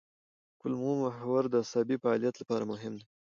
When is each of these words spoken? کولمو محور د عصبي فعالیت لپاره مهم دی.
کولمو 0.59 0.93
محور 1.03 1.43
د 1.49 1.55
عصبي 1.63 1.95
فعالیت 2.03 2.35
لپاره 2.39 2.63
مهم 2.71 2.93
دی. 2.99 3.05